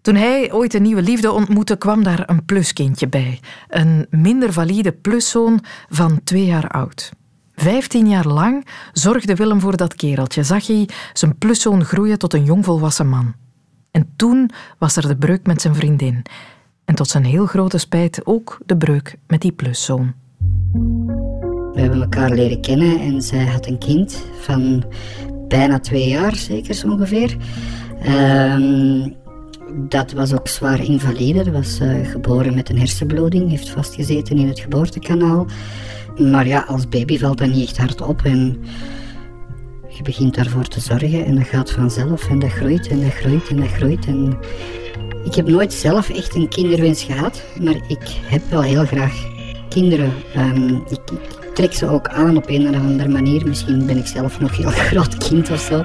[0.03, 3.41] Toen hij ooit een nieuwe liefde ontmoette, kwam daar een pluskindje bij.
[3.69, 7.13] Een minder valide pluszoon van twee jaar oud.
[7.55, 10.43] Vijftien jaar lang zorgde Willem voor dat kereltje.
[10.43, 13.35] Zag hij zijn pluszoon groeien tot een jongvolwassen man.
[13.91, 16.23] En toen was er de breuk met zijn vriendin.
[16.85, 20.13] En tot zijn heel grote spijt ook de breuk met die pluszoon.
[21.73, 24.85] We hebben elkaar leren kennen en zij had een kind van
[25.49, 27.37] bijna twee jaar, zeker zo ongeveer.
[28.07, 29.21] Um,
[29.75, 31.45] dat was ook zwaar invalide.
[31.45, 35.47] Dat was uh, geboren met een hersenbloeding, heeft vastgezeten in het geboortekanaal.
[36.17, 38.65] Maar ja, als baby valt dat niet echt hard op en
[39.89, 43.49] je begint daarvoor te zorgen en dat gaat vanzelf en dat groeit en dat groeit
[43.49, 44.07] en dat groeit.
[44.07, 44.39] En
[45.25, 49.31] ik heb nooit zelf echt een kinderwens gehad, maar ik heb wel heel graag
[49.69, 50.13] kinderen.
[50.35, 53.47] Ehm, ik, ik trek ze ook aan op een of andere manier.
[53.47, 55.81] Misschien ben ik zelf nog heel groot kind of zo.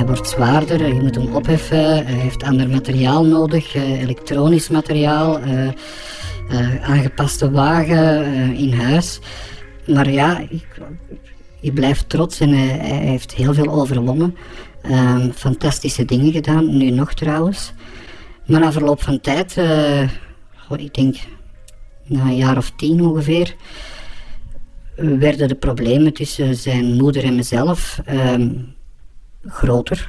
[0.00, 5.38] Hij wordt zwaarder, je moet hem opheffen, hij heeft ander materiaal nodig, eh, elektronisch materiaal,
[5.40, 8.24] eh, eh, aangepaste wagen
[8.56, 9.20] in huis.
[9.86, 10.42] Maar ja,
[11.60, 14.36] je blijft trots en hij, hij heeft heel veel overwonnen.
[14.82, 17.72] Ehm, fantastische dingen gedaan, nu nog trouwens.
[18.46, 19.56] Maar na verloop van tijd,
[20.76, 21.16] ik denk
[22.06, 23.54] na een jaar of tien ongeveer,
[24.96, 28.48] werden de problemen tussen zijn moeder en mezelf ehm,
[29.42, 30.08] groter.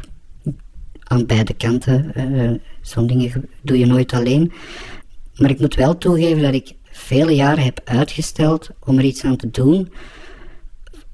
[1.03, 2.11] Aan beide kanten.
[2.15, 4.51] Uh, Zo'n dingen doe je nooit alleen.
[5.35, 9.35] Maar ik moet wel toegeven dat ik vele jaren heb uitgesteld om er iets aan
[9.35, 9.93] te doen,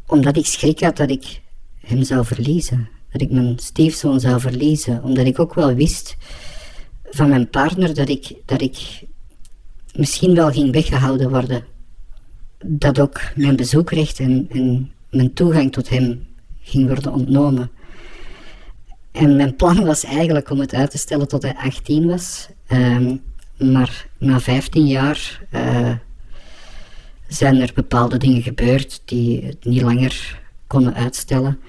[0.05, 1.41] omdat ik schrik had dat ik
[1.79, 2.89] hem zou verliezen.
[3.11, 5.03] Dat ik mijn stiefzoon zou verliezen.
[5.03, 6.17] Omdat ik ook wel wist
[7.09, 9.03] van mijn partner dat ik, dat ik
[9.95, 11.63] misschien wel ging weggehouden worden.
[12.65, 16.27] Dat ook mijn bezoekrecht en, en mijn toegang tot hem
[16.61, 17.71] ging worden ontnomen.
[19.17, 22.47] En mijn plan was eigenlijk om het uit te stellen tot hij 18 was.
[22.67, 23.15] Ehm,
[23.57, 25.91] maar na 15 jaar uh,
[27.27, 31.59] zijn er bepaalde dingen gebeurd die het niet langer konden uitstellen.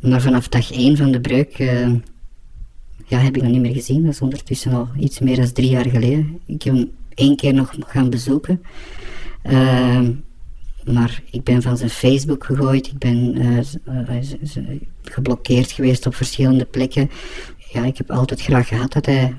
[0.00, 1.94] Maar vanaf dag 1 van de breuk uh,
[3.06, 4.04] ja, heb ik hem niet meer gezien.
[4.04, 6.40] Dat is ondertussen al iets meer dan drie jaar geleden.
[6.46, 8.62] Ik heb hem één keer nog gaan bezoeken.
[9.44, 10.08] Uh,
[10.92, 12.86] maar ik ben van zijn Facebook gegooid.
[12.86, 13.58] Ik ben uh,
[15.02, 17.10] geblokkeerd geweest op verschillende plekken.
[17.72, 19.34] Ja, ik heb altijd graag gehad dat hij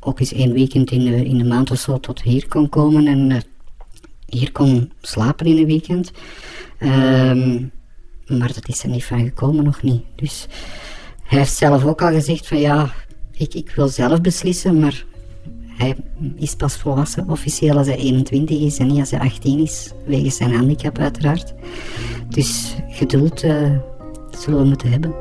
[0.00, 3.06] ook eens één weekend in de, in de maand of zo tot hier kon komen
[3.06, 3.38] en uh,
[4.26, 6.12] hier kon slapen in een weekend.
[6.80, 7.70] Um,
[8.26, 10.02] maar dat is er niet van gekomen, nog niet.
[10.16, 10.46] Dus
[11.22, 12.92] hij heeft zelf ook al gezegd van ja,
[13.32, 15.04] ik, ik wil zelf beslissen, maar
[15.82, 15.96] hij
[16.36, 20.36] is pas volwassen officieel als hij 21 is en niet als hij 18 is, wegens
[20.36, 21.54] zijn handicap uiteraard.
[22.28, 23.78] Dus geduld uh,
[24.30, 25.14] zullen we moeten hebben.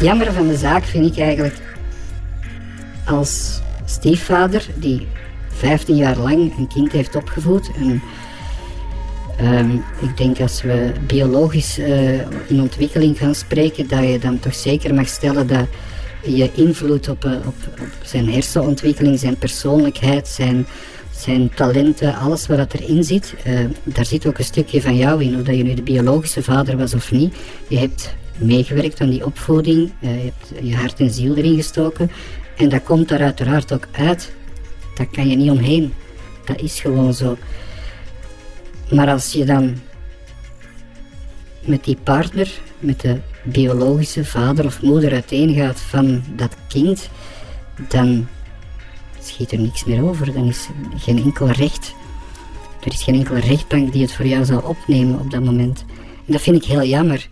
[0.00, 1.60] Jammer van de zaak vind ik eigenlijk
[3.06, 5.06] als stiefvader die
[5.48, 8.02] 15 jaar lang een kind heeft opgevoed en
[9.40, 12.12] Ehm, ik denk als we biologisch uh,
[12.48, 15.66] in ontwikkeling gaan spreken, dat je dan toch zeker mag stellen dat
[16.22, 17.54] je invloed op, uh, op,
[18.02, 20.66] zijn hersenontwikkeling, zijn persoonlijkheid, zijn,
[21.16, 25.36] zijn talenten, alles wat erin zit, uh, daar zit ook een stukje van jou in.
[25.36, 27.34] Of dat je nu de biologische vader was of niet.
[27.68, 32.10] Je hebt meegewerkt aan die opvoeding, je hebt je hart en ziel erin gestoken.
[32.56, 34.32] En dat komt daar uiteraard ook uit.
[34.94, 35.92] Daar kan je niet omheen.
[36.44, 37.36] Dat is gewoon zo.
[38.90, 39.76] Maar als je dan
[41.60, 47.10] met die partner, met de biologische vader of moeder uiteengaat van dat kind,
[47.88, 48.26] dan
[49.20, 50.32] schiet er niks meer over.
[50.32, 51.94] Dan is geen enkel recht.
[52.84, 55.84] Er is geen enkele rechtbank die het voor jou zou opnemen op dat moment.
[56.26, 57.28] En dat vind ik heel jammer.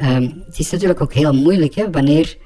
[0.00, 1.90] Um, het is natuurlijk ook heel moeilijk, hè?
[1.90, 2.36] wanneer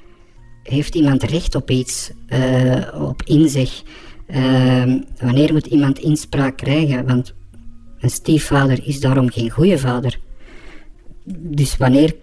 [0.63, 3.81] heeft iemand recht op iets, uh, op inzeg?
[4.27, 7.05] Uh, wanneer moet iemand inspraak krijgen?
[7.05, 7.33] Want
[8.03, 10.19] een stiefvader is daarom geen goede vader.
[11.25, 12.15] Dus wanneer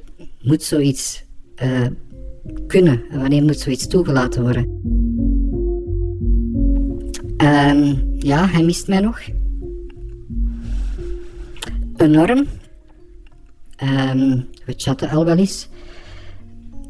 [0.43, 1.25] moet zoiets
[1.63, 1.87] uh,
[2.67, 3.05] kunnen?
[3.11, 4.65] Wanneer moet zoiets toegelaten worden?
[7.37, 9.21] Um, ja, hij mist mij nog.
[11.97, 12.47] Enorm.
[13.83, 15.69] Um, we chatten al wel eens.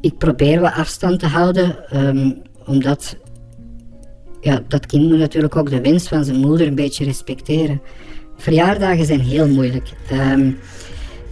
[0.01, 1.77] Ik probeer wat afstand te houden,
[2.07, 3.17] um, omdat
[4.41, 7.81] ja, dat kind moet natuurlijk ook de wens van zijn moeder een beetje respecteren.
[8.41, 9.89] Verjaardagen zijn heel moeilijk.
[10.13, 10.59] Um,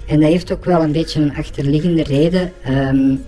[0.07, 2.53] en dat heeft ook wel een beetje een achterliggende reden.
[2.69, 3.25] Um,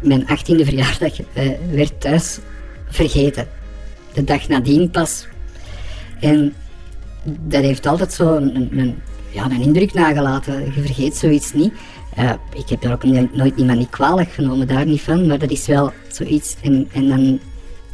[0.00, 2.38] mijn 18e verjaardag uh, werd thuis
[2.88, 3.48] vergeten.
[4.12, 5.26] De dag nadien pas.
[6.20, 6.54] En
[7.24, 8.98] dat heeft altijd zo een, een,
[9.30, 10.64] ja, een indruk nagelaten.
[10.74, 11.72] Je vergeet zoiets niet.
[12.18, 15.26] Uh, ik heb daar ook nooit iemand niet kwalijk genomen, daar niet van.
[15.26, 16.56] Maar dat is wel zoiets.
[16.62, 17.40] En, en dan,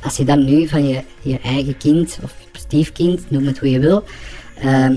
[0.02, 3.78] als je dan nu van je, je eigen kind of stiefkind, noem het hoe je
[3.78, 4.04] wil,
[4.64, 4.90] uh,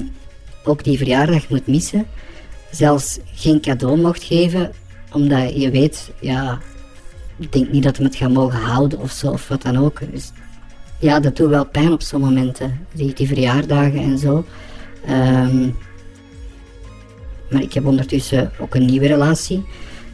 [0.64, 2.06] ook die verjaardag moet missen.
[2.72, 4.72] Zelfs geen cadeau mocht geven,
[5.12, 6.60] omdat je weet, ja,
[7.38, 10.00] ik denk niet dat we het gaan mogen houden of zo, of wat dan ook.
[10.12, 10.32] Dus,
[11.00, 14.46] ja, dat doet wel pijn op zo'n momenten, die, die verjaardagen en zo.
[15.10, 15.78] Um,
[17.50, 19.66] maar ik heb ondertussen ook een nieuwe relatie.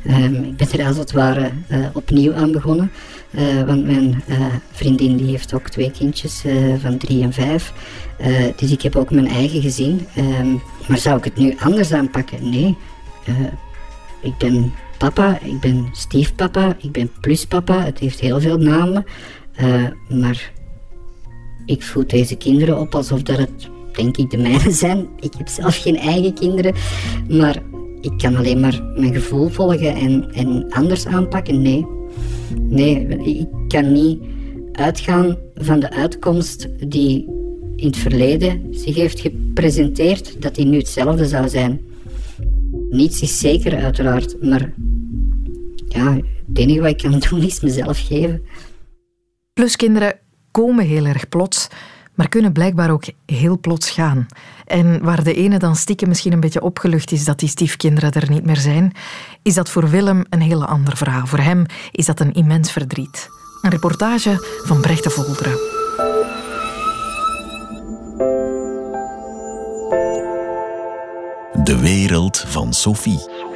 [0.08, 2.91] Um, ik ben er als het ware uh, opnieuw aan begonnen.
[3.37, 6.43] Uh, want mijn uh, vriendin die heeft ook twee kindjes
[6.81, 7.73] van drie en vijf.
[8.55, 10.07] dus ik heb ook mijn eigen gezin.
[10.17, 12.49] Um, maar zou ik het nu anders aanpakken?
[12.49, 12.77] Nee.
[14.21, 17.83] ik ben papa, ik ben stiefpapa, ik ben pluspapa.
[17.83, 19.05] Het heeft heel veel namen.
[20.09, 20.51] Maar
[21.65, 25.07] ik voed deze kinderen op alsof dat het, denk ik, de mijne zijn.
[25.19, 26.73] Ik heb zelf geen eigen kinderen.
[27.29, 27.61] Maar
[28.01, 31.61] ik kan alleen maar mijn gevoel volgen en, en anders aanpakken.
[31.61, 31.86] Nee.
[32.59, 34.20] Nee, ik kan niet
[34.72, 37.26] uitgaan van de uitkomst die
[37.76, 41.82] in het verleden zich heeft gepresenteerd, dat die nu hetzelfde zou zijn.
[42.89, 44.74] Niets is zeker, uiteraard, maar
[45.88, 46.13] ja,
[46.47, 48.43] het enige wat ik kan doen is mezelf geven.
[49.53, 50.20] Plus kinderen
[50.51, 51.68] komen heel erg plots,
[52.16, 54.26] maar kunnen blijkbaar ook heel plots gaan.
[54.66, 58.30] En waar de ene dan stiekem misschien een beetje opgelucht is dat die stiefkinderen er
[58.30, 58.91] niet meer zijn,
[59.41, 61.26] is dat voor Willem een hele ander verhaal.
[61.28, 63.28] Voor hem is dat een immens verdriet.
[63.61, 65.53] Een reportage van Brecht Volderen.
[71.63, 73.53] De wereld van Sophie.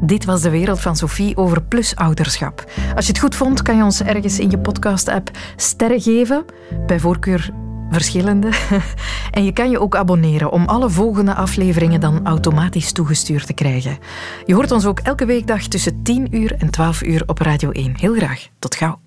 [0.00, 2.64] Dit was de wereld van Sophie over plusouderschap.
[2.96, 6.44] Als je het goed vond, kan je ons ergens in je podcast-app sterren geven.
[6.86, 7.50] Bij voorkeur
[7.90, 8.50] verschillende.
[9.30, 13.98] En je kan je ook abonneren om alle volgende afleveringen dan automatisch toegestuurd te krijgen.
[14.44, 17.94] Je hoort ons ook elke weekdag tussen 10 uur en 12 uur op Radio 1.
[17.96, 18.48] Heel graag.
[18.58, 18.98] Tot gauw.